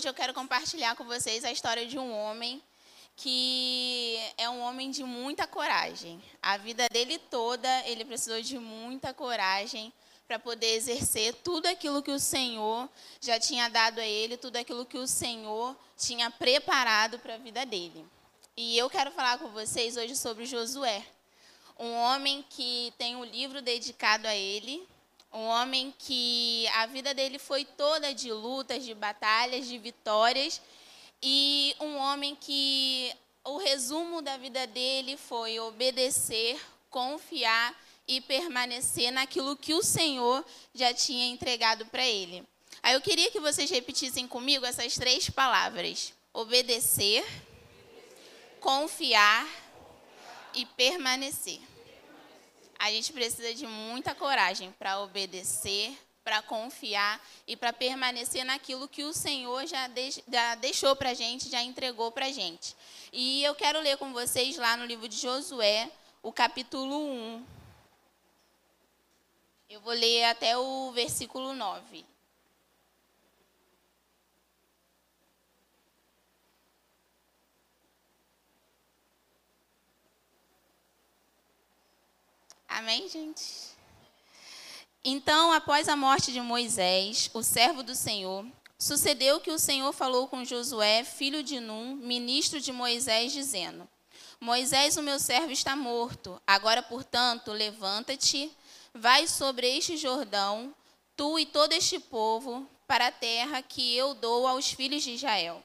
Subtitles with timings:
[0.00, 2.62] hoje eu quero compartilhar com vocês a história de um homem
[3.14, 6.18] que é um homem de muita coragem.
[6.40, 9.92] A vida dele toda, ele precisou de muita coragem
[10.26, 12.88] para poder exercer tudo aquilo que o Senhor
[13.20, 17.66] já tinha dado a ele, tudo aquilo que o Senhor tinha preparado para a vida
[17.66, 18.02] dele.
[18.56, 21.04] E eu quero falar com vocês hoje sobre Josué,
[21.78, 24.82] um homem que tem um livro dedicado a ele,
[25.32, 30.60] um homem que a vida dele foi toda de lutas, de batalhas, de vitórias,
[31.22, 33.12] e um homem que
[33.44, 37.74] o resumo da vida dele foi obedecer, confiar
[38.08, 42.44] e permanecer naquilo que o Senhor já tinha entregado para ele.
[42.82, 47.24] Aí eu queria que vocês repetissem comigo essas três palavras: obedecer,
[48.60, 49.46] confiar
[50.54, 51.69] e permanecer.
[52.80, 55.94] A gente precisa de muita coragem para obedecer,
[56.24, 59.86] para confiar e para permanecer naquilo que o Senhor já,
[60.26, 62.74] já deixou para a gente, já entregou para a gente.
[63.12, 65.90] E eu quero ler com vocês lá no livro de Josué,
[66.22, 67.46] o capítulo 1.
[69.68, 72.09] Eu vou ler até o versículo 9.
[82.70, 83.42] Amém, gente?
[85.04, 88.46] Então, após a morte de Moisés, o servo do Senhor,
[88.78, 93.88] sucedeu que o Senhor falou com Josué, filho de Num, ministro de Moisés, dizendo:
[94.38, 96.40] Moisés, o meu servo, está morto.
[96.46, 98.52] Agora, portanto, levanta-te,
[98.94, 100.72] vai sobre este Jordão,
[101.16, 105.60] tu e todo este povo, para a terra que eu dou aos filhos de Israel.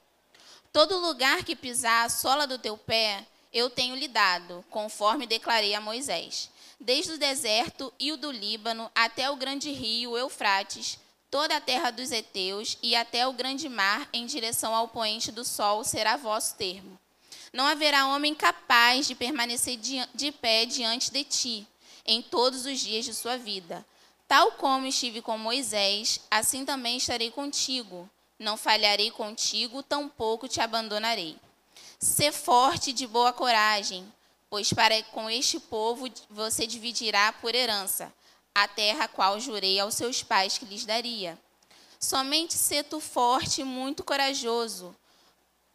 [0.72, 5.72] Todo lugar que pisar a sola do teu pé, eu tenho lhe dado, conforme declarei
[5.72, 10.98] a Moisés desde o deserto e o do Líbano até o grande rio Eufrates,
[11.30, 15.44] toda a terra dos heteus e até o grande mar em direção ao poente do
[15.44, 16.98] sol será vosso termo.
[17.52, 19.78] Não haverá homem capaz de permanecer
[20.14, 21.66] de pé diante de ti
[22.04, 23.84] em todos os dias de sua vida.
[24.28, 28.08] Tal como estive com Moisés, assim também estarei contigo.
[28.38, 31.36] Não falharei contigo, tampouco te abandonarei.
[31.98, 34.06] Sê forte de boa coragem,
[34.48, 38.12] pois para com este povo você dividirá por herança
[38.54, 41.38] a terra a qual jurei aos seus pais que lhes daria.
[42.00, 44.96] Somente se tu forte e muito corajoso,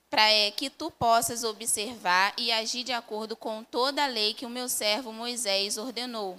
[0.10, 4.46] para é que tu possas observar e agir de acordo com toda a lei que
[4.46, 6.38] o meu servo Moisés ordenou.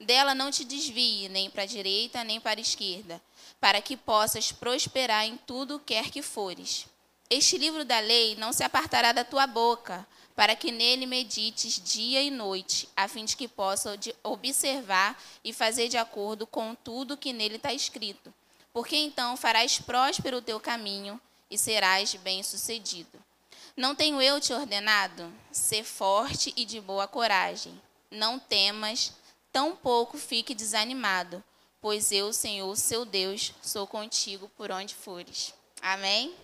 [0.00, 3.22] Dela não te desvie nem para a direita nem para a esquerda,
[3.60, 6.86] para que possas prosperar em tudo quer que fores.
[7.30, 12.22] Este livro da lei não se apartará da tua boca, para que nele medites dia
[12.22, 17.32] e noite, a fim de que possa observar e fazer de acordo com tudo que
[17.32, 18.32] nele está escrito.
[18.72, 23.22] Porque então farás próspero o teu caminho e serás bem-sucedido.
[23.76, 25.32] Não tenho eu te ordenado?
[25.50, 27.80] Ser forte e de boa coragem.
[28.10, 29.12] Não temas,
[29.50, 31.42] tampouco fique desanimado,
[31.80, 35.54] pois eu, Senhor, seu Deus, sou contigo por onde fores.
[35.80, 36.34] Amém?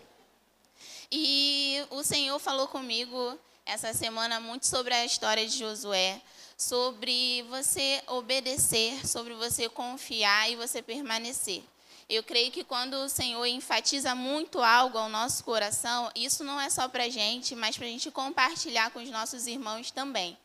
[1.11, 6.21] E o Senhor falou comigo essa semana muito sobre a história de Josué,
[6.57, 11.63] sobre você obedecer, sobre você confiar e você permanecer.
[12.09, 16.71] Eu creio que quando o Senhor enfatiza muito algo ao nosso coração, isso não é
[16.71, 20.37] só para a gente, mas para a gente compartilhar com os nossos irmãos também.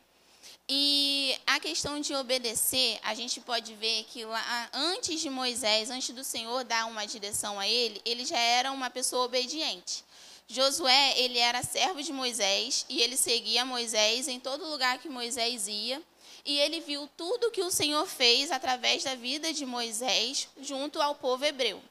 [0.68, 6.14] E a questão de obedecer, a gente pode ver que lá, antes de Moisés, antes
[6.14, 10.04] do Senhor dar uma direção a ele, ele já era uma pessoa obediente.
[10.46, 15.66] Josué, ele era servo de Moisés e ele seguia Moisés em todo lugar que Moisés
[15.68, 16.02] ia.
[16.44, 21.14] E ele viu tudo que o Senhor fez através da vida de Moisés junto ao
[21.14, 21.82] povo hebreu.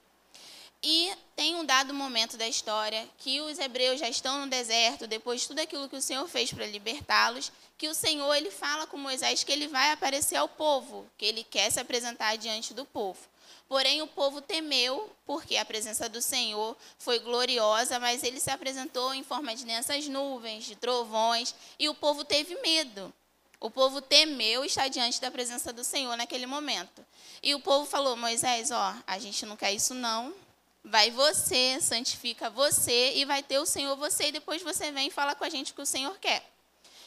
[0.86, 5.42] E tem um dado momento da história que os hebreus já estão no deserto, depois
[5.42, 8.98] de tudo aquilo que o Senhor fez para libertá-los, que o Senhor ele fala com
[8.98, 13.20] Moisés que ele vai aparecer ao povo, que ele quer se apresentar diante do povo.
[13.68, 19.14] Porém, o povo temeu, porque a presença do Senhor foi gloriosa, mas ele se apresentou
[19.14, 23.12] em forma de densas nuvens, de trovões, e o povo teve medo.
[23.60, 27.04] O povo temeu estar diante da presença do Senhor naquele momento.
[27.42, 30.34] E o povo falou: Moisés, ó, a gente não quer isso não.
[30.84, 35.12] Vai você, santifica você, e vai ter o Senhor você, e depois você vem e
[35.12, 36.53] fala com a gente o que o Senhor quer.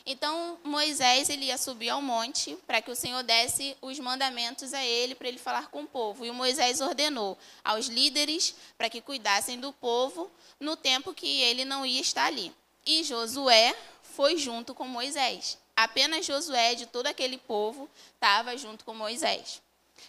[0.06, 4.82] Então Moisés ele ia subir ao monte para que o Senhor desse os mandamentos a
[4.85, 6.25] ele para ele falar com o povo.
[6.25, 10.31] E Moisés ordenou aos líderes para que cuidassem do povo
[10.61, 12.55] no tempo que ele não ia estar ali.
[12.87, 15.58] E Josué foi junto com Moisés.
[15.75, 19.61] Apenas Josué de todo aquele povo estava junto com Moisés.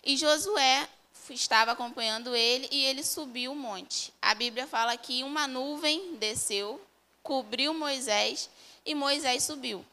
[0.05, 0.87] E Josué
[1.31, 4.13] estava acompanhando ele e ele subiu o monte.
[4.21, 6.79] A Bíblia fala que uma nuvem desceu,
[7.23, 8.49] cobriu Moisés
[8.87, 9.85] e Moisés subiu.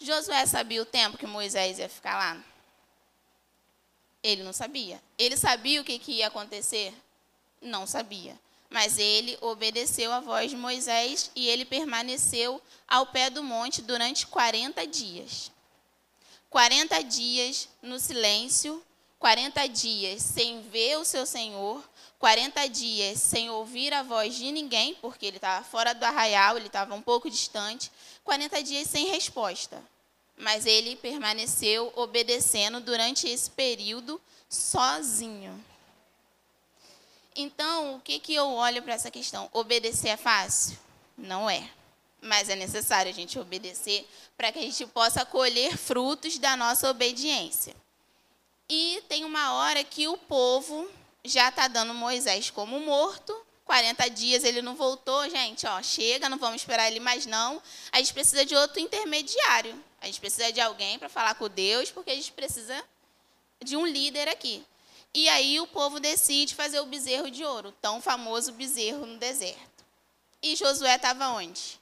[0.00, 2.44] Josué sabia o tempo que Moisés ia ficar lá?
[4.22, 5.00] Ele não sabia.
[5.16, 6.92] Ele sabia o que, que ia acontecer?
[7.62, 8.38] Não sabia.
[8.68, 14.26] Mas ele obedeceu à voz de Moisés e ele permaneceu ao pé do monte durante
[14.26, 15.50] 40 dias.
[16.50, 18.82] 40 dias no silêncio,
[19.18, 21.82] 40 dias sem ver o seu Senhor,
[22.18, 26.66] 40 dias sem ouvir a voz de ninguém, porque ele estava fora do arraial, ele
[26.66, 27.92] estava um pouco distante,
[28.24, 29.82] 40 dias sem resposta.
[30.36, 35.64] Mas ele permaneceu obedecendo durante esse período sozinho.
[37.34, 39.48] Então, o que, que eu olho para essa questão?
[39.52, 40.76] Obedecer é fácil?
[41.16, 41.70] Não é.
[42.20, 46.90] Mas é necessário a gente obedecer para que a gente possa colher frutos da nossa
[46.90, 47.76] obediência.
[48.68, 50.88] E tem uma hora que o povo
[51.24, 53.34] já está dando Moisés como morto.
[53.64, 57.62] 40 dias ele não voltou, gente, ó, chega, não vamos esperar ele mais não.
[57.92, 59.84] A gente precisa de outro intermediário.
[60.00, 62.82] A gente precisa de alguém para falar com Deus, porque a gente precisa
[63.62, 64.64] de um líder aqui.
[65.12, 69.84] E aí o povo decide fazer o bezerro de ouro, tão famoso bezerro no deserto.
[70.42, 71.80] E Josué estava onde?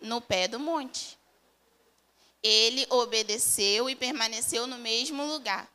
[0.00, 1.18] No pé do monte.
[2.42, 5.70] Ele obedeceu e permaneceu no mesmo lugar.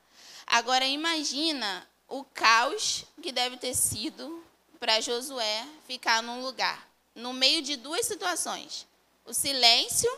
[0.46, 4.44] Agora imagina o caos que deve ter sido
[4.80, 8.88] para Josué ficar num lugar, no meio de duas situações:
[9.26, 10.10] o silêncio,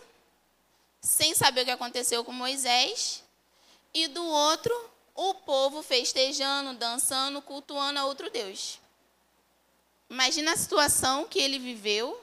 [1.01, 3.23] sem saber o que aconteceu com Moisés,
[3.93, 4.73] e do outro,
[5.15, 8.79] o povo festejando, dançando, cultuando a outro Deus.
[10.09, 12.19] Imagina a situação que ele viveu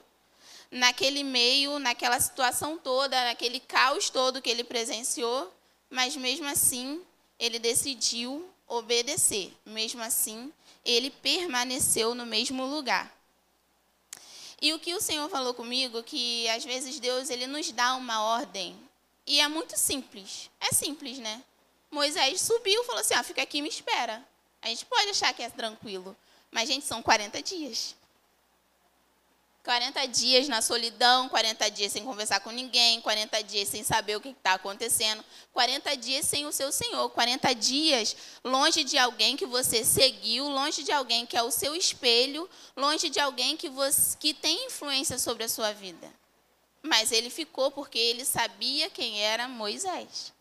[0.71, 5.53] naquele meio, naquela situação toda, naquele caos todo que ele presenciou,
[5.89, 7.03] mas mesmo assim
[7.39, 9.53] ele decidiu obedecer.
[9.65, 10.53] Mesmo assim,
[10.85, 13.15] ele permaneceu no mesmo lugar.
[14.61, 18.23] E o que o Senhor falou comigo, que às vezes Deus ele nos dá uma
[18.23, 18.77] ordem,
[19.27, 20.51] e é muito simples.
[20.61, 21.43] É simples, né?
[21.91, 24.27] Moisés subiu e falou assim: ah, fica aqui e me espera.
[24.63, 26.17] A gente pode achar que é tranquilo,
[26.51, 27.95] mas, gente, são 40 dias.
[29.67, 34.21] 40 dias na solidão, 40 dias sem conversar com ninguém, 40 dias sem saber o
[34.21, 39.45] que está acontecendo, 40 dias sem o seu Senhor, 40 dias longe de alguém que
[39.45, 44.17] você seguiu, longe de alguém que é o seu espelho, longe de alguém que, você,
[44.21, 46.09] que tem influência sobre a sua vida.
[46.81, 50.33] Mas ele ficou porque ele sabia quem era Moisés.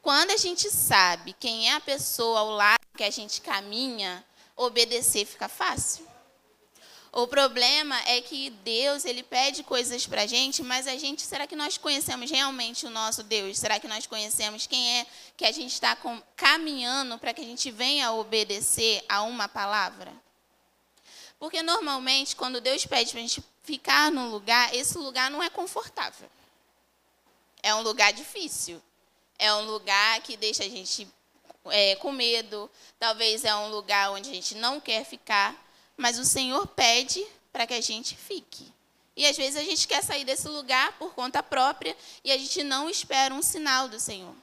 [0.00, 4.24] Quando a gente sabe quem é a pessoa ao lado que a gente caminha,
[4.54, 6.13] obedecer fica fácil.
[7.16, 11.46] O problema é que Deus, ele pede coisas para a gente, mas a gente, será
[11.46, 13.56] que nós conhecemos realmente o nosso Deus?
[13.56, 15.06] Será que nós conhecemos quem é
[15.36, 15.96] que a gente está
[16.34, 20.12] caminhando para que a gente venha obedecer a uma palavra?
[21.38, 25.48] Porque normalmente, quando Deus pede para a gente ficar num lugar, esse lugar não é
[25.48, 26.28] confortável.
[27.62, 28.82] É um lugar difícil.
[29.38, 31.06] É um lugar que deixa a gente
[31.66, 32.68] é, com medo,
[32.98, 35.63] talvez é um lugar onde a gente não quer ficar,
[35.96, 38.72] mas o Senhor pede para que a gente fique.
[39.16, 42.62] E às vezes a gente quer sair desse lugar por conta própria e a gente
[42.64, 44.34] não espera um sinal do Senhor.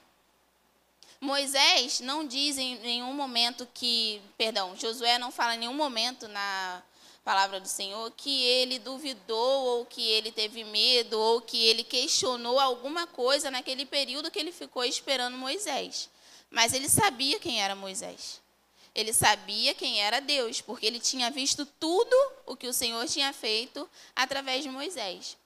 [1.20, 6.82] Moisés não diz em nenhum momento que, perdão, Josué não fala em nenhum momento na
[7.24, 12.60] palavra do Senhor, que ele duvidou, ou que ele teve medo, ou que ele questionou
[12.60, 16.10] alguma coisa naquele período que ele ficou esperando Moisés.
[16.50, 18.41] Mas ele sabia quem era Moisés.
[18.94, 23.32] Ele sabia quem era Deus, porque ele tinha visto tudo o que o Senhor tinha
[23.32, 25.38] feito através de Moisés.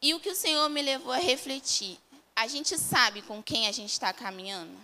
[0.00, 1.96] E o que o Senhor me levou a refletir:
[2.34, 4.76] a gente sabe com quem a gente está caminhando?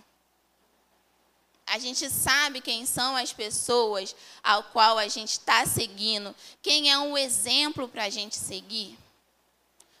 [1.67, 6.97] A gente sabe quem são as pessoas ao qual a gente está seguindo, quem é
[6.97, 8.97] um exemplo para a gente seguir.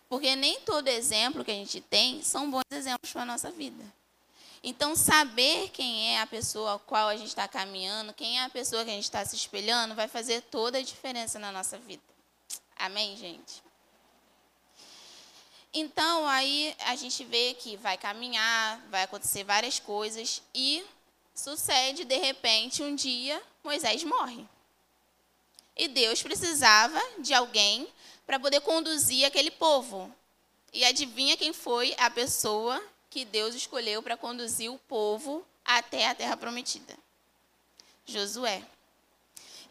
[0.07, 3.98] Porque nem todo exemplo que a gente tem são bons exemplos para a nossa vida.
[4.63, 8.49] Então, saber quem é a pessoa ao qual a gente está caminhando, quem é a
[8.49, 12.03] pessoa que a gente está se espelhando, vai fazer toda a diferença na nossa vida.
[12.75, 13.63] Amém, gente?
[15.73, 20.83] Então, aí a gente vê que vai caminhar, vai acontecer várias coisas e
[21.39, 24.45] Sucede, de repente, um dia, Moisés morre.
[25.73, 27.87] E Deus precisava de alguém
[28.25, 30.13] para poder conduzir aquele povo.
[30.73, 36.15] E adivinha quem foi a pessoa que Deus escolheu para conduzir o povo até a
[36.15, 36.97] terra prometida?
[38.05, 38.63] Josué.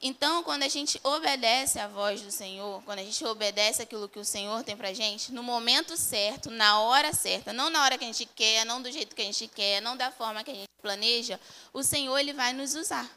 [0.01, 4.19] Então, quando a gente obedece à voz do Senhor, quando a gente obedece aquilo que
[4.19, 7.99] o Senhor tem para a gente, no momento certo, na hora certa, não na hora
[7.99, 10.53] que a gente quer, não do jeito que a gente quer, não da forma que
[10.53, 11.41] a gente planeja,
[11.73, 13.11] o Senhor ele vai nos usar.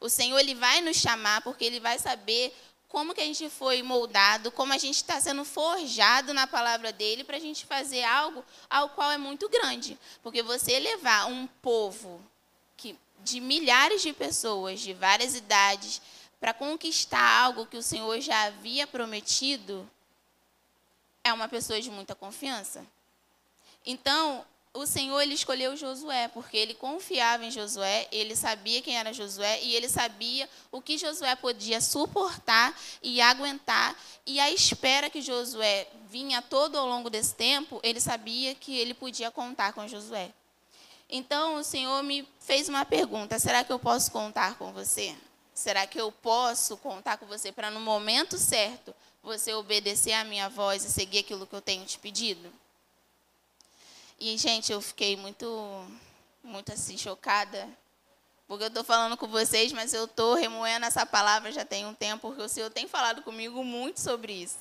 [0.00, 2.54] O Senhor ele vai nos chamar porque ele vai saber
[2.94, 7.24] como que a gente foi moldado, como a gente está sendo forjado na palavra dele
[7.24, 9.98] para a gente fazer algo ao qual é muito grande.
[10.22, 12.24] Porque você levar um povo
[12.76, 16.00] que, de milhares de pessoas, de várias idades,
[16.38, 19.90] para conquistar algo que o Senhor já havia prometido,
[21.24, 22.86] é uma pessoa de muita confiança.
[23.84, 29.12] Então, o Senhor ele escolheu Josué, porque ele confiava em Josué, ele sabia quem era
[29.12, 33.96] Josué e ele sabia o que Josué podia suportar e aguentar.
[34.26, 38.92] E a espera que Josué vinha todo ao longo desse tempo, ele sabia que ele
[38.92, 40.32] podia contar com Josué.
[41.08, 45.14] Então o Senhor me fez uma pergunta: será que eu posso contar com você?
[45.54, 50.48] Será que eu posso contar com você para no momento certo você obedecer à minha
[50.48, 52.52] voz e seguir aquilo que eu tenho te pedido?
[54.26, 55.86] E, gente, eu fiquei muito,
[56.42, 57.68] muito assim, chocada.
[58.48, 61.92] Porque eu estou falando com vocês, mas eu estou remoendo essa palavra já tem um
[61.92, 64.60] tempo, porque o Senhor tem falado comigo muito sobre isso.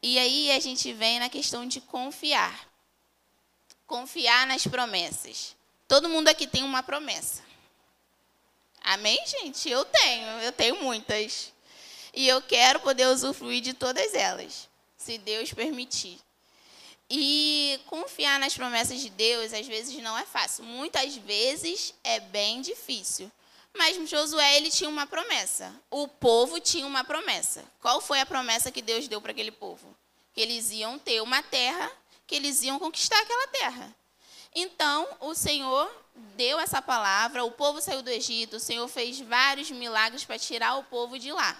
[0.00, 2.68] E aí a gente vem na questão de confiar.
[3.88, 5.56] Confiar nas promessas.
[5.88, 7.42] Todo mundo aqui tem uma promessa.
[8.84, 9.68] Amém, gente?
[9.68, 11.52] Eu tenho, eu tenho muitas.
[12.14, 16.20] E eu quero poder usufruir de todas elas, se Deus permitir.
[17.10, 20.64] E confiar nas promessas de Deus às vezes não é fácil.
[20.64, 23.30] Muitas vezes é bem difícil.
[23.74, 25.74] Mas Josué ele tinha uma promessa.
[25.90, 27.64] O povo tinha uma promessa.
[27.80, 29.96] Qual foi a promessa que Deus deu para aquele povo?
[30.34, 31.90] Que eles iam ter uma terra,
[32.26, 33.94] que eles iam conquistar aquela terra.
[34.54, 35.90] Então, o Senhor
[36.36, 40.76] deu essa palavra, o povo saiu do Egito, o Senhor fez vários milagres para tirar
[40.76, 41.56] o povo de lá.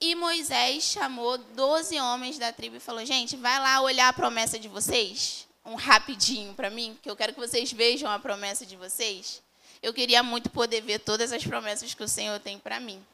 [0.00, 4.58] E Moisés chamou 12 homens da tribo e falou: Gente, vai lá olhar a promessa
[4.58, 8.76] de vocês, um rapidinho para mim, que eu quero que vocês vejam a promessa de
[8.76, 9.42] vocês.
[9.82, 13.04] Eu queria muito poder ver todas as promessas que o Senhor tem para mim.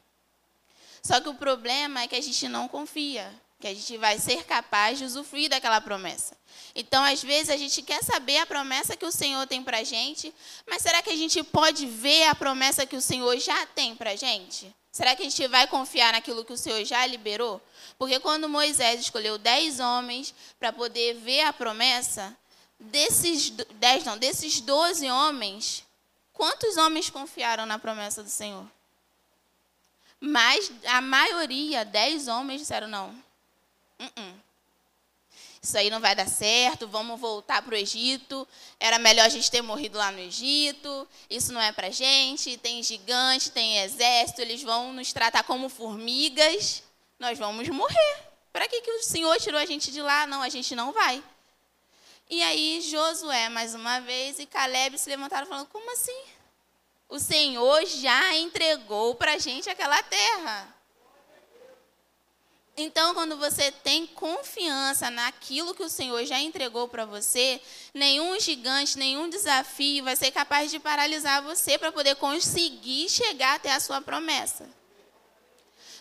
[1.01, 4.43] Só que o problema é que a gente não confia, que a gente vai ser
[4.43, 6.35] capaz de usufruir daquela promessa.
[6.75, 9.83] Então, às vezes, a gente quer saber a promessa que o Senhor tem para a
[9.83, 10.33] gente,
[10.67, 14.11] mas será que a gente pode ver a promessa que o Senhor já tem para
[14.11, 14.73] a gente?
[14.93, 17.59] Será que a gente vai confiar naquilo que o Senhor já liberou?
[17.97, 22.37] Porque quando Moisés escolheu dez homens para poder ver a promessa,
[22.79, 25.83] desses dez não, desses doze homens,
[26.31, 28.67] quantos homens confiaram na promessa do Senhor?
[30.19, 33.09] Mas a maioria, dez homens, disseram não.
[33.99, 34.52] Uh -uh
[35.63, 38.45] isso aí não vai dar certo, vamos voltar para o Egito.
[38.77, 41.07] Era melhor a gente ter morrido lá no Egito.
[41.29, 42.57] Isso não é para gente.
[42.57, 46.83] Tem gigante, tem exército, eles vão nos tratar como formigas.
[47.17, 48.17] Nós vamos morrer.
[48.51, 50.27] Para que, que o Senhor tirou a gente de lá?
[50.27, 51.23] Não, a gente não vai.
[52.29, 56.23] E aí Josué, mais uma vez, e Caleb se levantaram falando: como assim?
[57.07, 60.72] O Senhor já entregou para a gente aquela terra.
[62.75, 67.61] Então, quando você tem confiança naquilo que o Senhor já entregou para você,
[67.93, 73.71] nenhum gigante, nenhum desafio vai ser capaz de paralisar você para poder conseguir chegar até
[73.71, 74.67] a sua promessa.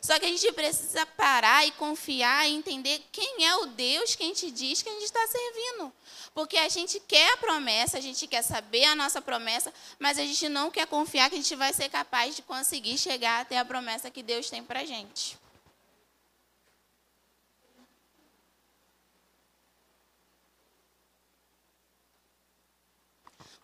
[0.01, 4.25] Só que a gente precisa parar e confiar e entender quem é o Deus que
[4.25, 5.93] a gente diz que a gente está servindo.
[6.35, 10.23] Porque a gente quer a promessa, a gente quer saber a nossa promessa, mas a
[10.23, 13.65] gente não quer confiar que a gente vai ser capaz de conseguir chegar até a
[13.65, 15.39] promessa que Deus tem para a gente.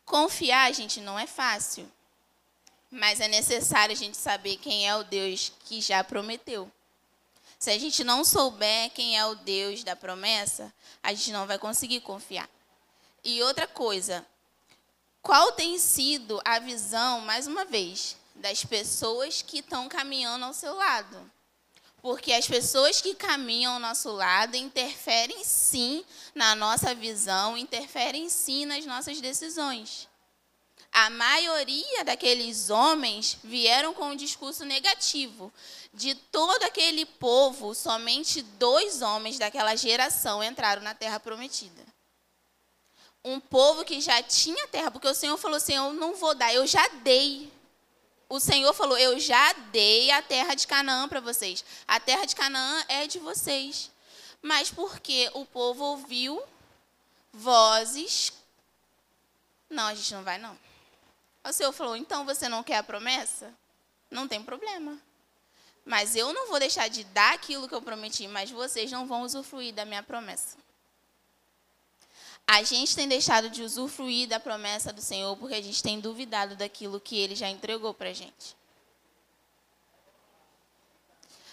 [0.09, 1.87] Confiar, gente, não é fácil.
[2.91, 6.71] Mas é necessário a gente saber quem é o Deus que já prometeu.
[7.59, 10.73] Se a gente não souber quem é o Deus da promessa,
[11.03, 12.49] a gente não vai conseguir confiar.
[13.23, 14.27] E outra coisa,
[15.21, 20.75] qual tem sido a visão, mais uma vez, das pessoas que estão caminhando ao seu
[20.75, 21.31] lado?
[22.01, 28.65] Porque as pessoas que caminham ao nosso lado interferem sim na nossa visão, interferem sim
[28.65, 30.09] nas nossas decisões.
[30.93, 35.53] A maioria daqueles homens vieram com um discurso negativo.
[35.93, 41.87] De todo aquele povo, somente dois homens daquela geração entraram na terra prometida.
[43.25, 46.55] Um povo que já tinha terra, porque o Senhor falou assim: Eu não vou dar,
[46.55, 47.53] eu já dei
[48.29, 51.65] o Senhor falou: Eu já dei a terra de Canaã para vocês.
[51.87, 53.91] A terra de Canaã é de vocês.
[54.43, 56.43] Mas porque o povo ouviu
[57.33, 58.33] vozes.
[59.69, 60.59] Não, a gente não vai, não.
[61.45, 63.53] O Senhor falou: Então você não quer a promessa?
[64.11, 64.99] Não tem problema.
[65.85, 69.23] Mas eu não vou deixar de dar aquilo que eu prometi, mas vocês não vão
[69.23, 70.59] usufruir da minha promessa.
[72.51, 76.57] A gente tem deixado de usufruir da promessa do Senhor porque a gente tem duvidado
[76.57, 78.57] daquilo que Ele já entregou para a gente.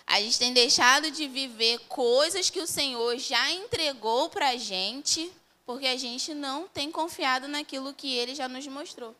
[0.07, 5.29] A gente tem deixado de viver coisas que o Senhor já entregou para a gente
[5.65, 9.13] porque a gente não tem confiado naquilo que Ele já nos mostrou.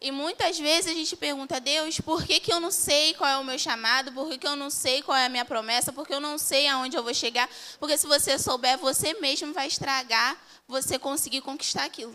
[0.00, 3.28] E muitas vezes a gente pergunta a Deus, por que, que eu não sei qual
[3.28, 4.10] é o meu chamado?
[4.12, 5.92] Por que, que eu não sei qual é a minha promessa?
[5.92, 7.48] Porque eu não sei aonde eu vou chegar?
[7.78, 12.14] Porque se você souber, você mesmo vai estragar você conseguir conquistar aquilo.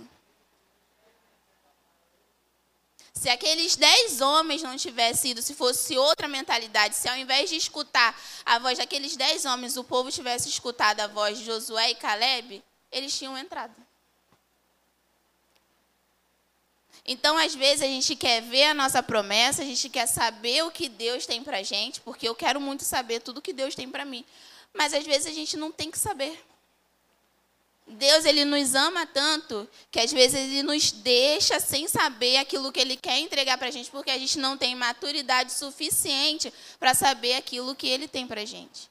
[3.14, 7.56] Se aqueles dez homens não tivessem ido, se fosse outra mentalidade, se ao invés de
[7.56, 11.96] escutar a voz daqueles dez homens, o povo tivesse escutado a voz de Josué e
[11.96, 13.85] Caleb, eles tinham entrado.
[17.08, 20.72] Então, às vezes, a gente quer ver a nossa promessa, a gente quer saber o
[20.72, 23.88] que Deus tem para a gente, porque eu quero muito saber tudo que Deus tem
[23.88, 24.26] para mim.
[24.74, 26.44] Mas, às vezes, a gente não tem que saber.
[27.88, 32.80] Deus, ele nos ama tanto que, às vezes, ele nos deixa sem saber aquilo que
[32.80, 37.36] ele quer entregar para a gente, porque a gente não tem maturidade suficiente para saber
[37.36, 38.90] aquilo que ele tem para a gente.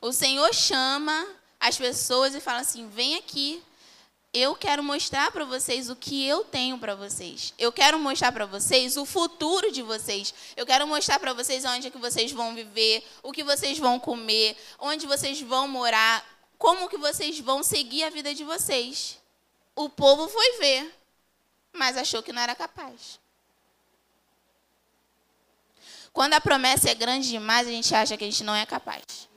[0.00, 1.26] O Senhor chama
[1.60, 3.62] as pessoas e fala assim: vem aqui,
[4.32, 7.54] eu quero mostrar para vocês o que eu tenho para vocês.
[7.58, 10.34] Eu quero mostrar para vocês o futuro de vocês.
[10.56, 13.98] Eu quero mostrar para vocês onde é que vocês vão viver, o que vocês vão
[13.98, 16.24] comer, onde vocês vão morar,
[16.58, 19.18] como que vocês vão seguir a vida de vocês.
[19.74, 20.94] O povo foi ver,
[21.72, 23.18] mas achou que não era capaz.
[26.12, 29.28] Quando a promessa é grande demais, a gente acha que a gente não é capaz.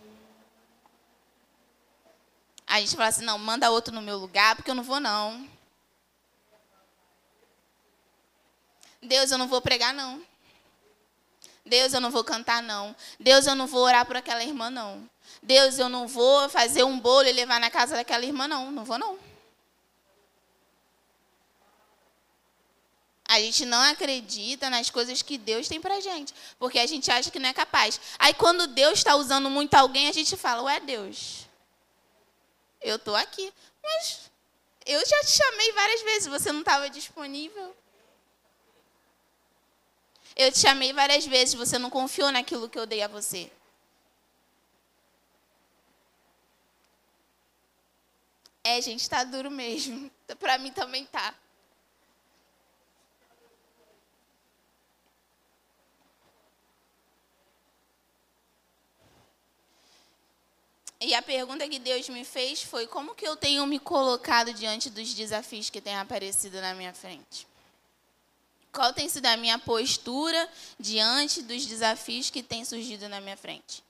[2.71, 5.45] A gente fala assim, não, manda outro no meu lugar, porque eu não vou não.
[9.01, 10.25] Deus, eu não vou pregar não.
[11.65, 12.95] Deus, eu não vou cantar não.
[13.19, 15.03] Deus, eu não vou orar por aquela irmã não.
[15.43, 18.71] Deus, eu não vou fazer um bolo e levar na casa daquela irmã não.
[18.71, 19.19] Não vou não.
[23.25, 27.29] A gente não acredita nas coisas que Deus tem pra gente, porque a gente acha
[27.29, 27.99] que não é capaz.
[28.17, 31.50] Aí quando Deus está usando muito alguém, a gente fala, ué, Deus,
[32.81, 33.53] eu estou aqui.
[33.83, 34.31] Mas
[34.85, 37.75] eu já te chamei várias vezes, você não estava disponível.
[40.35, 43.51] Eu te chamei várias vezes, você não confiou naquilo que eu dei a você.
[48.63, 50.09] É, gente, está duro mesmo.
[50.39, 51.33] Para mim também tá.
[61.01, 64.87] E a pergunta que Deus me fez foi: como que eu tenho me colocado diante
[64.87, 67.47] dos desafios que têm aparecido na minha frente?
[68.71, 70.47] Qual tem sido a minha postura
[70.79, 73.83] diante dos desafios que têm surgido na minha frente?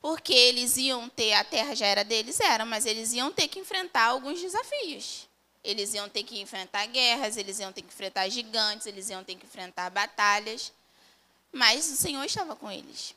[0.00, 3.58] Porque eles iam ter, a terra já era deles, era, mas eles iam ter que
[3.58, 5.28] enfrentar alguns desafios.
[5.62, 9.34] Eles iam ter que enfrentar guerras, eles iam ter que enfrentar gigantes, eles iam ter
[9.34, 10.72] que enfrentar batalhas.
[11.52, 13.14] Mas o Senhor estava com eles.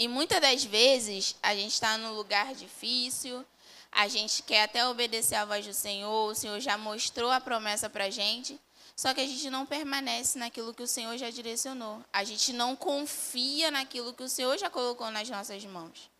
[0.00, 3.44] E muitas das vezes a gente está num lugar difícil,
[3.92, 7.90] a gente quer até obedecer à voz do Senhor, o Senhor já mostrou a promessa
[7.90, 8.58] para a gente,
[8.96, 12.02] só que a gente não permanece naquilo que o Senhor já direcionou.
[12.10, 16.10] A gente não confia naquilo que o Senhor já colocou nas nossas mãos.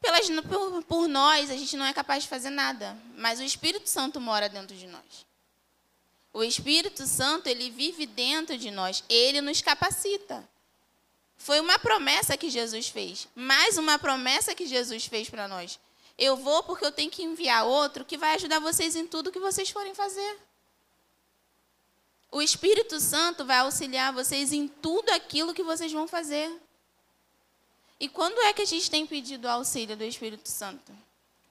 [0.00, 3.90] Pelas, por, por nós, a gente não é capaz de fazer nada, mas o Espírito
[3.90, 5.26] Santo mora dentro de nós.
[6.32, 10.42] O Espírito Santo, ele vive dentro de nós, ele nos capacita.
[11.36, 13.28] Foi uma promessa que Jesus fez.
[13.34, 15.78] Mais uma promessa que Jesus fez para nós.
[16.16, 19.40] Eu vou porque eu tenho que enviar outro que vai ajudar vocês em tudo que
[19.40, 20.38] vocês forem fazer.
[22.30, 26.50] O Espírito Santo vai auxiliar vocês em tudo aquilo que vocês vão fazer.
[27.98, 30.92] E quando é que a gente tem pedido o auxílio do Espírito Santo?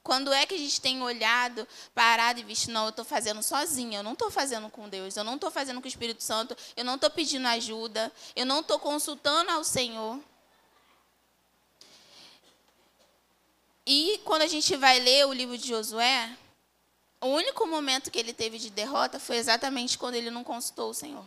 [0.04, 4.00] Quando é que a gente tem olhado, parado e visto, não, eu estou fazendo sozinha,
[4.00, 6.84] eu não estou fazendo com Deus, eu não estou fazendo com o Espírito Santo, eu
[6.84, 10.20] não estou pedindo ajuda, eu não estou consultando ao Senhor.
[13.86, 16.38] E quando a gente vai ler o livro de Josué,
[17.22, 20.94] o único momento que ele teve de derrota foi exatamente quando ele não consultou o
[20.94, 21.26] Senhor.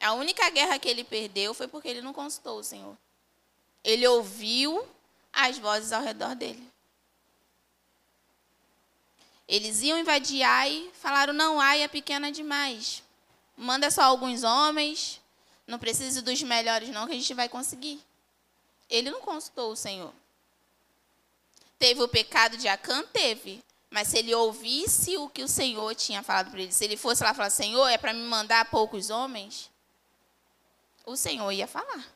[0.00, 2.98] A única guerra que ele perdeu foi porque ele não consultou o Senhor.
[3.84, 4.84] Ele ouviu
[5.32, 6.70] as vozes ao redor dele.
[9.48, 13.02] Eles iam invadir Ai, falaram: não, Ai é pequena demais.
[13.56, 15.20] Manda só alguns homens,
[15.66, 18.00] não precisa dos melhores, não, que a gente vai conseguir.
[18.88, 20.12] Ele não consultou o Senhor.
[21.78, 23.02] Teve o pecado de Acã?
[23.04, 23.62] Teve.
[23.90, 27.22] Mas se ele ouvisse o que o Senhor tinha falado para ele, se ele fosse
[27.22, 29.70] lá falar: Senhor, é para me mandar poucos homens,
[31.04, 32.06] o Senhor ia falar.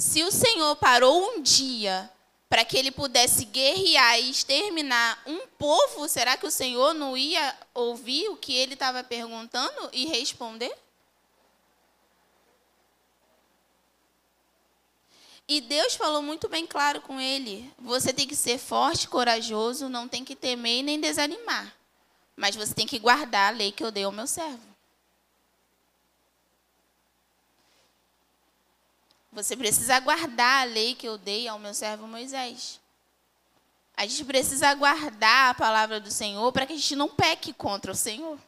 [0.00, 2.10] Se o Senhor parou um dia
[2.48, 7.54] para que ele pudesse guerrear e exterminar um povo, será que o Senhor não ia
[7.74, 10.74] ouvir o que ele estava perguntando e responder?
[15.46, 20.08] E Deus falou muito bem claro com ele: você tem que ser forte, corajoso, não
[20.08, 21.76] tem que temer nem desanimar.
[22.34, 24.69] Mas você tem que guardar a lei que eu dei ao meu servo.
[29.32, 32.80] Você precisa guardar a lei que eu dei ao meu servo Moisés.
[33.96, 37.92] A gente precisa guardar a palavra do Senhor para que a gente não peque contra
[37.92, 38.38] o Senhor.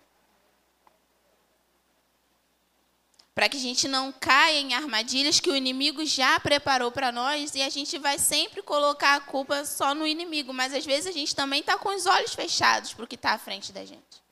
[3.34, 7.54] Para que a gente não caia em armadilhas que o inimigo já preparou para nós
[7.54, 11.12] e a gente vai sempre colocar a culpa só no inimigo, mas às vezes a
[11.12, 14.22] gente também está com os olhos fechados para o que está à frente da gente.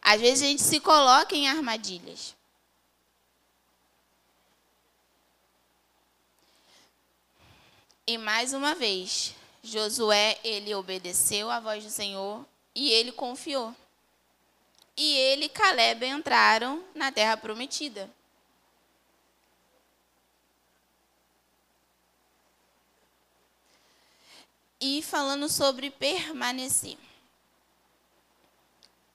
[0.00, 2.34] Às vezes a gente se coloca em armadilhas.
[8.04, 13.74] E mais uma vez, Josué, ele obedeceu à voz do Senhor e ele confiou.
[14.96, 18.10] E ele e Caleb entraram na terra prometida.
[24.80, 26.98] E falando sobre permanecer.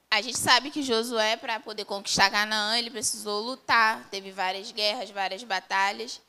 [0.10, 5.10] A gente sabe que Josué, para poder conquistar Canaã, ele precisou lutar, teve várias guerras,
[5.10, 6.21] várias batalhas.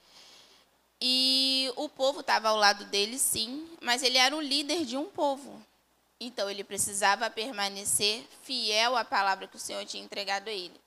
[1.01, 5.07] E o povo estava ao lado dele, sim, mas ele era o líder de um
[5.07, 5.63] povo.
[6.21, 10.79] Então ele precisava permanecer fiel à palavra que o Senhor tinha entregado a ele.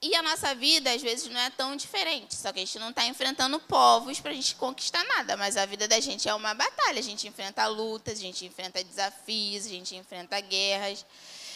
[0.00, 2.36] E a nossa vida, às vezes, não é tão diferente.
[2.36, 5.36] Só que a gente não está enfrentando povos para a gente conquistar nada.
[5.36, 7.00] Mas a vida da gente é uma batalha.
[7.00, 11.04] A gente enfrenta lutas, a gente enfrenta desafios, a gente enfrenta guerras.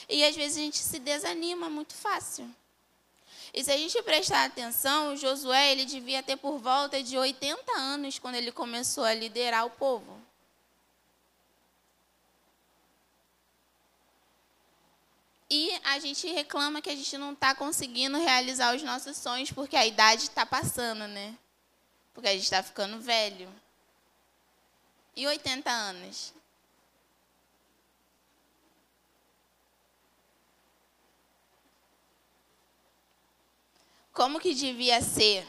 [0.09, 2.53] E às vezes a gente se desanima muito fácil.
[3.53, 8.19] E se a gente prestar atenção, Josué ele devia ter por volta de 80 anos
[8.19, 10.21] quando ele começou a liderar o povo.
[15.51, 19.77] E a gente reclama que a gente não está conseguindo realizar os nossos sonhos porque
[19.77, 21.37] a idade está passando, né?
[22.15, 23.53] Porque a gente está ficando velho.
[25.15, 26.33] E 80 anos?
[34.23, 35.45] Como que devia ser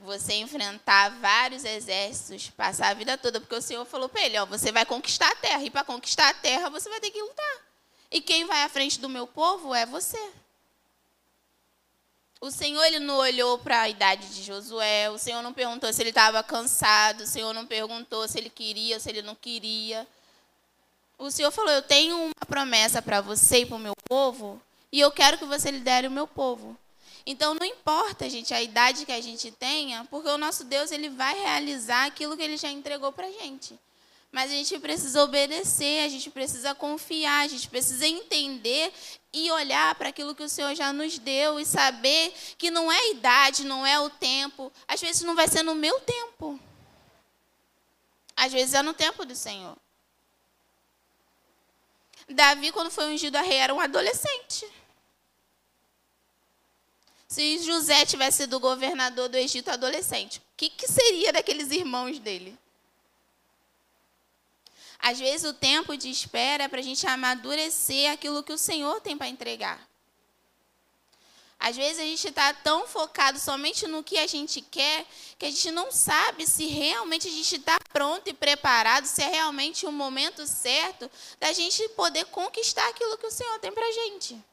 [0.00, 4.44] você enfrentar vários exércitos, passar a vida toda, porque o Senhor falou para ele, ó,
[4.44, 7.56] você vai conquistar a terra, e para conquistar a terra você vai ter que lutar.
[8.10, 10.18] E quem vai à frente do meu povo é você.
[12.40, 16.02] O Senhor ele não olhou para a idade de Josué, o Senhor não perguntou se
[16.02, 20.04] ele estava cansado, o Senhor não perguntou se ele queria, se ele não queria.
[21.16, 24.98] O Senhor falou: Eu tenho uma promessa para você e para o meu povo, e
[24.98, 26.76] eu quero que você lidere o meu povo.
[27.30, 31.10] Então não importa, gente, a idade que a gente tenha, porque o nosso Deus ele
[31.10, 33.78] vai realizar aquilo que ele já entregou para a gente.
[34.32, 38.90] Mas a gente precisa obedecer, a gente precisa confiar, a gente precisa entender
[39.30, 42.96] e olhar para aquilo que o Senhor já nos deu e saber que não é
[42.96, 44.72] a idade, não é o tempo.
[44.88, 46.58] Às vezes não vai ser no meu tempo.
[48.34, 49.76] Às vezes é no tempo do Senhor.
[52.26, 54.66] Davi, quando foi ungido a rei, era um adolescente.
[57.38, 62.58] Se José tivesse sido governador do Egito adolescente, o que, que seria daqueles irmãos dele?
[64.98, 69.00] Às vezes o tempo de espera é para a gente amadurecer aquilo que o Senhor
[69.02, 69.88] tem para entregar.
[71.60, 75.06] Às vezes a gente está tão focado somente no que a gente quer
[75.38, 79.28] que a gente não sabe se realmente a gente está pronto e preparado, se é
[79.28, 83.92] realmente o momento certo da gente poder conquistar aquilo que o Senhor tem para a
[83.92, 84.44] gente.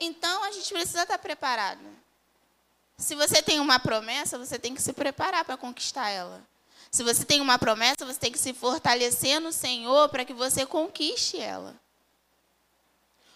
[0.00, 1.84] Então a gente precisa estar preparado.
[2.96, 6.42] Se você tem uma promessa, você tem que se preparar para conquistar ela.
[6.90, 10.66] Se você tem uma promessa, você tem que se fortalecer no Senhor para que você
[10.66, 11.78] conquiste ela.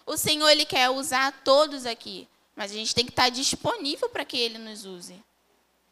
[0.06, 4.24] O Senhor ele quer usar todos aqui, mas a gente tem que estar disponível para
[4.24, 5.22] que ele nos use.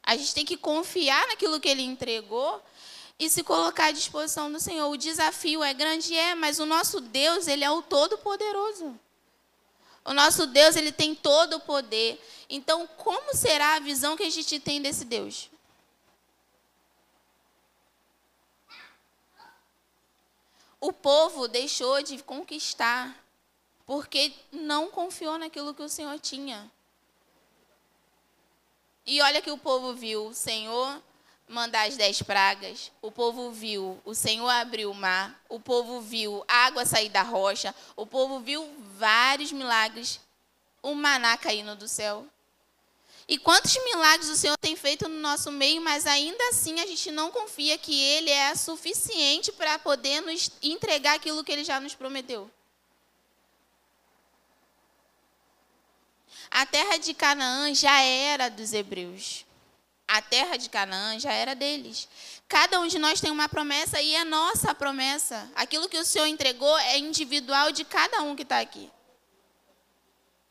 [0.03, 2.63] A gente tem que confiar naquilo que ele entregou
[3.19, 4.91] e se colocar à disposição do Senhor.
[4.91, 8.99] O desafio é grande, é, mas o nosso Deus, ele é o todo poderoso.
[10.05, 12.21] O nosso Deus, ele tem todo o poder.
[12.49, 15.49] Então, como será a visão que a gente tem desse Deus?
[20.81, 23.17] O povo deixou de conquistar
[23.87, 26.71] porque não confiou naquilo que o Senhor tinha.
[29.07, 31.01] E olha que o povo viu, o Senhor
[31.49, 36.45] mandar as dez pragas, o povo viu, o Senhor abriu o mar, o povo viu
[36.49, 40.21] água sair da rocha, o povo viu vários milagres,
[40.83, 42.27] o maná caindo do céu.
[43.29, 47.11] E quantos milagres o Senhor tem feito no nosso meio, mas ainda assim a gente
[47.11, 51.95] não confia que Ele é suficiente para poder nos entregar aquilo que Ele já nos
[51.95, 52.51] prometeu.
[56.51, 59.47] A terra de Canaã já era dos hebreus.
[60.13, 62.07] A terra de Canaã já era deles.
[62.47, 65.51] Cada um de nós tem uma promessa e é nossa promessa.
[65.55, 68.93] Aquilo que o Senhor entregou é individual de cada um que está aqui.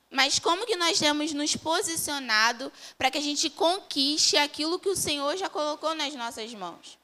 [0.10, 4.96] Mas como que nós temos nos posicionado para que a gente conquiste aquilo que o
[4.96, 6.98] Senhor já colocou nas nossas mãos?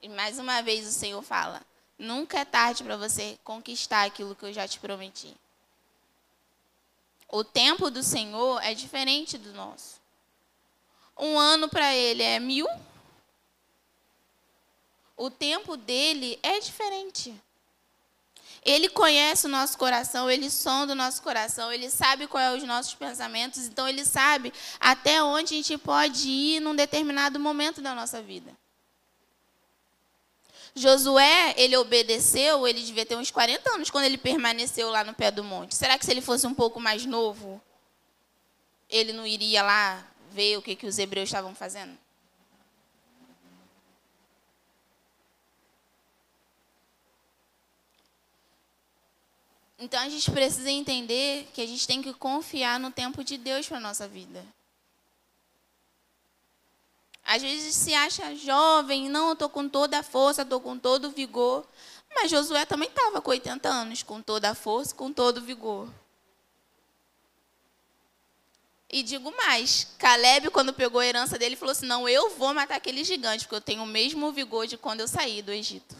[0.00, 1.60] E mais uma vez o Senhor fala:
[1.98, 5.36] nunca é tarde para você conquistar aquilo que eu já te prometi.
[7.32, 9.98] O tempo do Senhor é diferente do nosso.
[11.18, 12.68] Um ano para ele é mil.
[15.16, 17.34] O tempo dele é diferente.
[18.62, 22.64] Ele conhece o nosso coração, ele sonda o nosso coração, ele sabe quais são os
[22.64, 27.94] nossos pensamentos, então ele sabe até onde a gente pode ir num determinado momento da
[27.94, 28.54] nossa vida.
[30.74, 35.30] Josué, ele obedeceu, ele devia ter uns 40 anos quando ele permaneceu lá no pé
[35.30, 35.74] do monte.
[35.74, 37.60] Será que se ele fosse um pouco mais novo,
[38.88, 41.96] ele não iria lá ver o que, que os hebreus estavam fazendo?
[49.78, 53.66] Então a gente precisa entender que a gente tem que confiar no tempo de Deus
[53.66, 54.46] para a nossa vida.
[57.32, 61.06] Às vezes se acha jovem, não, eu estou com toda a força, estou com todo
[61.06, 61.66] o vigor.
[62.14, 65.88] Mas Josué também estava com 80 anos, com toda a força, com todo o vigor.
[68.86, 72.76] E digo mais, Caleb, quando pegou a herança dele, falou assim: Não, eu vou matar
[72.76, 75.96] aquele gigante, porque eu tenho o mesmo vigor de quando eu saí do Egito.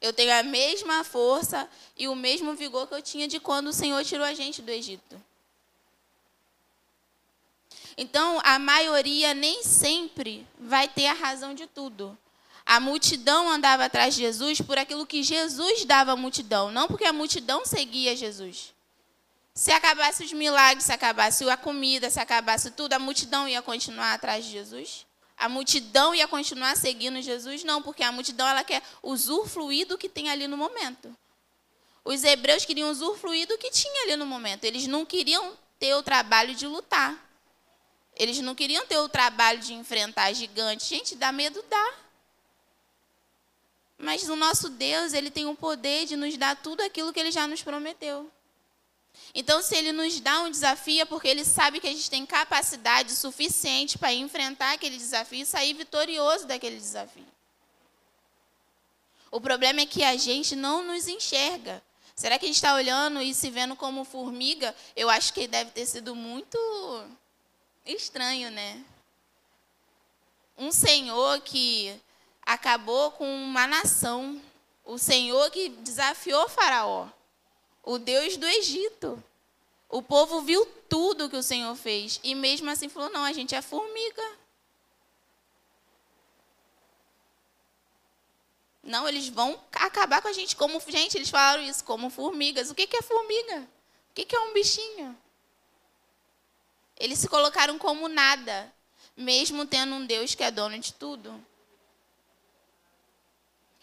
[0.00, 3.72] Eu tenho a mesma força e o mesmo vigor que eu tinha de quando o
[3.72, 5.22] Senhor tirou a gente do Egito.
[7.96, 12.16] Então, a maioria nem sempre vai ter a razão de tudo.
[12.66, 17.04] A multidão andava atrás de Jesus por aquilo que Jesus dava à multidão, não porque
[17.04, 18.72] a multidão seguia Jesus.
[19.54, 24.14] Se acabasse os milagres, se acabasse a comida, se acabasse tudo, a multidão ia continuar
[24.14, 25.06] atrás de Jesus?
[25.36, 27.62] A multidão ia continuar seguindo Jesus?
[27.62, 31.14] Não, porque a multidão ela quer usufruir do que tem ali no momento.
[32.04, 34.64] Os hebreus queriam usufruir do que tinha ali no momento.
[34.64, 37.23] Eles não queriam ter o trabalho de lutar.
[38.16, 40.86] Eles não queriam ter o trabalho de enfrentar gigantes.
[40.86, 41.94] Gente, dá medo, dá.
[43.98, 47.30] Mas o nosso Deus, ele tem o poder de nos dar tudo aquilo que ele
[47.30, 48.30] já nos prometeu.
[49.34, 52.26] Então, se ele nos dá um desafio, é porque ele sabe que a gente tem
[52.26, 57.26] capacidade suficiente para enfrentar aquele desafio e sair vitorioso daquele desafio.
[59.30, 61.82] O problema é que a gente não nos enxerga.
[62.14, 64.74] Será que a gente está olhando e se vendo como formiga?
[64.94, 66.56] Eu acho que deve ter sido muito
[67.84, 68.82] Estranho, né?
[70.56, 71.94] Um Senhor que
[72.42, 74.40] acabou com uma nação.
[74.84, 77.08] O Senhor que desafiou Faraó.
[77.82, 79.22] O Deus do Egito.
[79.88, 82.18] O povo viu tudo que o Senhor fez.
[82.22, 84.38] E mesmo assim falou: não, a gente é formiga.
[88.82, 90.80] Não, eles vão acabar com a gente como.
[90.88, 92.70] Gente, eles falaram isso, como formigas.
[92.70, 93.68] O que é formiga?
[94.10, 95.16] O que é um bichinho?
[96.98, 98.72] Eles se colocaram como nada,
[99.16, 101.44] mesmo tendo um Deus que é dono de tudo.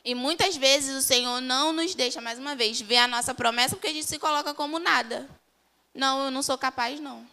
[0.04, 3.76] E muitas vezes o Senhor não nos deixa, mais uma vez, ver a nossa promessa
[3.76, 5.30] porque a gente se coloca como nada.
[5.94, 7.28] Não, eu não sou capaz, não.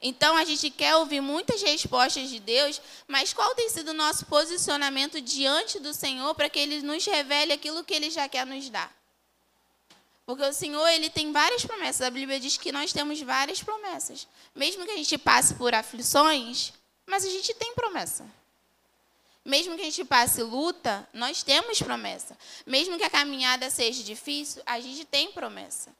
[0.00, 4.26] Então a gente quer ouvir muitas respostas de Deus, mas qual tem sido o nosso
[4.26, 8.68] posicionamento diante do Senhor para que Ele nos revele aquilo que Ele já quer nos
[8.68, 8.92] dar?
[10.32, 12.00] Porque o Senhor, ele tem várias promessas.
[12.00, 14.26] A Bíblia diz que nós temos várias promessas.
[14.54, 16.72] Mesmo que a gente passe por aflições,
[17.04, 18.24] mas a gente tem promessa.
[19.44, 22.34] Mesmo que a gente passe luta, nós temos promessa.
[22.64, 25.94] Mesmo que a caminhada seja difícil, a gente tem promessa.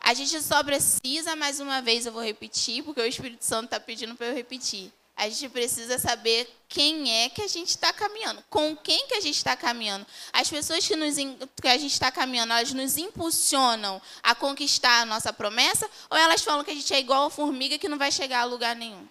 [0.00, 3.78] A gente só precisa, mais uma vez eu vou repetir, porque o Espírito Santo está
[3.78, 4.90] pedindo para eu repetir.
[5.16, 9.20] A gente precisa saber quem é que a gente está caminhando, com quem que a
[9.20, 10.06] gente está caminhando.
[10.30, 15.06] As pessoas que, nos, que a gente está caminhando, elas nos impulsionam a conquistar a
[15.06, 18.12] nossa promessa, ou elas falam que a gente é igual a formiga que não vai
[18.12, 19.08] chegar a lugar nenhum?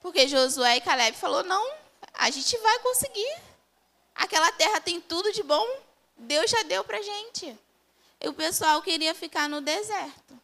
[0.00, 1.72] Porque Josué e Caleb falou: não,
[2.12, 3.36] a gente vai conseguir.
[4.14, 5.66] Aquela terra tem tudo de bom.
[6.16, 7.58] Deus já deu para gente.
[8.28, 10.34] O pessoal queria ficar no deserto.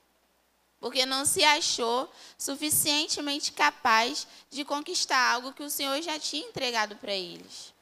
[0.81, 6.97] porque não se achou suficientemente capaz de conquistar algo que o Senhor já tinha entregado
[6.97, 7.75] para eles.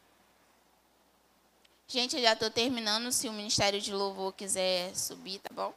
[1.86, 3.10] Gente, eu já estou terminando.
[3.12, 5.72] Se o Ministério de Louvor quiser subir, tá bom?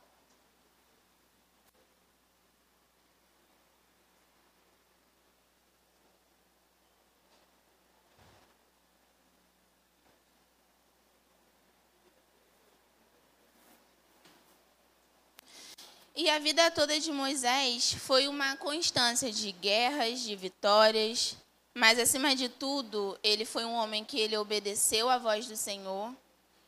[16.15, 21.38] E a vida toda de Moisés foi uma constância de guerras, de vitórias,
[21.74, 26.13] mas acima de tudo, ele foi um homem que ele obedeceu à voz do Senhor.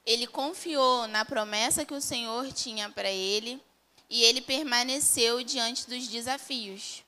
[0.06, 3.62] Ele confiou na promessa que o Senhor tinha para ele
[4.10, 7.04] e ele permaneceu diante dos desafios.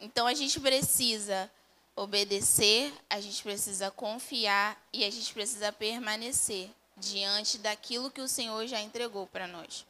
[0.00, 1.50] Então a gente precisa
[1.94, 6.70] obedecer, a gente precisa confiar e a gente precisa permanecer
[7.02, 9.84] diante daquilo que o Senhor já entregou para nós.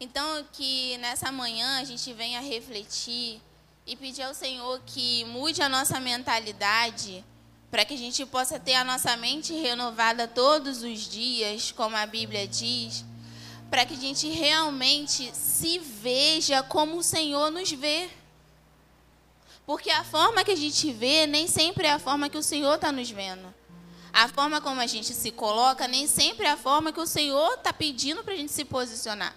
[0.00, 3.40] Então, que nessa manhã a gente venha refletir
[3.86, 7.24] e pedir ao Senhor que mude a nossa mentalidade
[7.70, 12.04] para que a gente possa ter a nossa mente renovada todos os dias, como a
[12.04, 13.04] Bíblia diz,
[13.70, 18.10] para que a gente realmente se veja como o Senhor nos vê.
[19.64, 22.74] Porque a forma que a gente vê nem sempre é a forma que o Senhor
[22.74, 23.54] está nos vendo.
[24.12, 27.54] A forma como a gente se coloca nem sempre é a forma que o Senhor
[27.54, 29.34] está pedindo para a gente se posicionar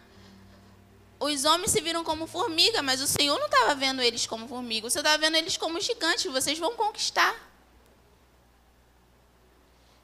[1.19, 4.87] os homens se viram como formiga, mas o Senhor não estava vendo eles como formiga.
[4.87, 6.31] O Senhor estava vendo eles como gigantes.
[6.31, 7.33] Vocês vão conquistar.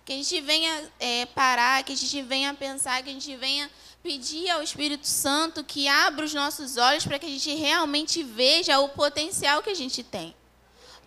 [0.06, 3.70] Que a gente venha é, parar, que a gente venha pensar, que a gente venha
[4.02, 8.80] pedir ao Espírito Santo que abra os nossos olhos para que a gente realmente veja
[8.80, 10.36] o potencial que a gente tem.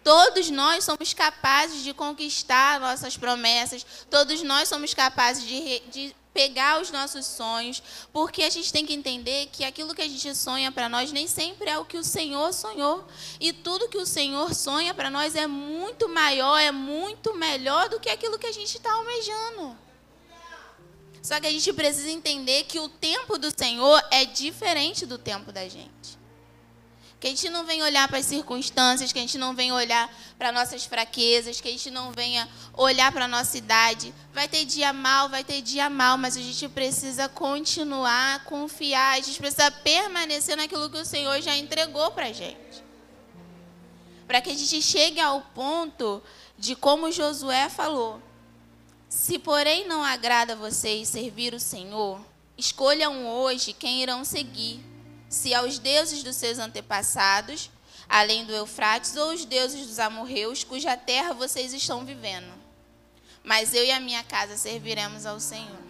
[0.05, 6.83] Todos nós somos capazes de conquistar nossas promessas, todos nós somos capazes de, de pegar
[6.83, 10.71] os nossos sonhos, porque a gente tem que entender que aquilo que a gente sonha
[10.71, 13.07] para nós nem sempre é o que o Senhor sonhou.
[13.41, 17.99] E tudo que o Senhor sonha para nós é muito maior, é muito melhor do
[17.99, 19.79] que aquilo que a gente está almejando.
[21.23, 25.51] Só que a gente precisa entender que o tempo do Senhor é diferente do tempo
[25.51, 26.24] da gente.
[27.25, 30.15] Que a gente não venha olhar para as circunstâncias, que a gente não venha olhar
[30.37, 34.13] para nossas fraquezas, que a gente não venha olhar para a nossa idade.
[34.35, 39.23] Vai ter dia mal, vai ter dia mal, mas a gente precisa continuar confiar, a
[39.23, 42.85] gente precisa permanecer naquilo que o Senhor já entregou para a gente.
[44.27, 46.23] Para que a gente chegue ao ponto
[46.59, 48.21] de como Josué falou:
[49.09, 52.21] Se porém não agrada a vocês servir o Senhor,
[52.59, 54.93] escolham hoje quem irão seguir
[55.35, 57.71] se aos deuses dos seus antepassados,
[58.09, 62.53] além do Eufrates, ou os deuses dos amorreus, cuja terra vocês estão vivendo.
[63.43, 65.84] Mas eu e a minha casa serviremos ao Senhor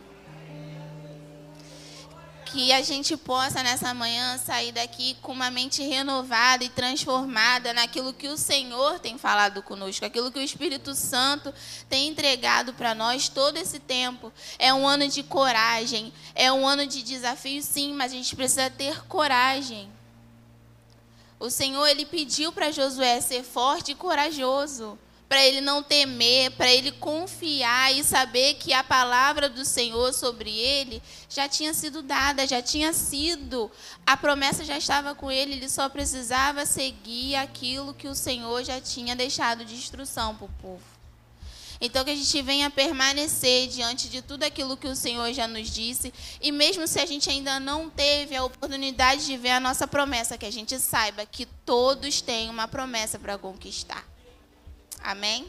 [2.55, 8.13] que a gente possa nessa manhã sair daqui com uma mente renovada e transformada naquilo
[8.13, 11.53] que o Senhor tem falado conosco, aquilo que o Espírito Santo
[11.89, 14.33] tem entregado para nós todo esse tempo.
[14.57, 18.71] É um ano de coragem, é um ano de desafio, sim, mas a gente precisa
[18.71, 19.91] ter coragem.
[21.41, 24.97] O Senhor ele pediu para Josué ser forte e corajoso
[25.29, 30.51] para ele não temer, para ele confiar e saber que a palavra do Senhor sobre
[30.51, 33.71] ele já tinha sido dada, já tinha sido,
[34.07, 38.81] a promessa já estava com ele, ele só precisava seguir aquilo que o Senhor já
[38.81, 40.95] tinha deixado de instrução para o povo.
[41.81, 45.69] Então, que a gente venha permanecer diante de tudo aquilo que o Senhor já nos
[45.69, 49.87] disse, e mesmo se a gente ainda não teve a oportunidade de ver a nossa
[49.87, 54.14] promessa, que a gente saiba que todos têm uma promessa para conquistar.
[55.05, 55.47] Amém?